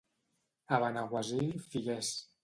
[0.77, 2.11] A Benaguasil, figuers.